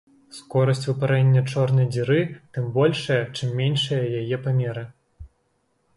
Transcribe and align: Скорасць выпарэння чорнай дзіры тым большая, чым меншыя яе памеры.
Скорасць 0.35 0.87
выпарэння 0.87 1.43
чорнай 1.51 1.87
дзіры 1.93 2.19
тым 2.57 2.71
большая, 2.79 3.21
чым 3.35 3.55
меншыя 3.63 4.03
яе 4.25 4.37
памеры. 4.47 4.83